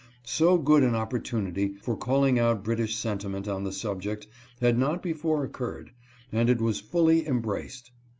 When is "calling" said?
1.95-2.39